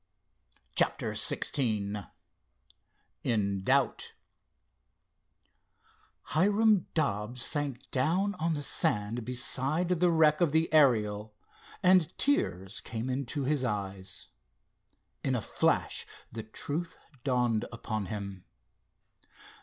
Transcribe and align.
CHAPTER 0.73 1.11
XVI 1.11 2.09
IN 3.23 3.63
DOUBT 3.63 4.13
Hiram 6.29 6.87
Dobbs 6.95 7.43
sank 7.43 7.91
down 7.91 8.33
on 8.39 8.55
the 8.55 8.63
sand 8.63 9.23
beside 9.23 9.89
the 9.99 10.09
wreck 10.09 10.41
of 10.41 10.53
the 10.53 10.73
Ariel 10.73 11.35
and 11.83 12.17
tears 12.17 12.81
came 12.83 13.11
into 13.11 13.43
his 13.43 13.63
eyes. 13.63 14.29
In 15.23 15.35
a 15.35 15.39
flash 15.43 16.07
the 16.31 16.41
truth 16.41 16.97
dawned 17.23 17.65
upon 17.71 18.07
him. 18.07 18.45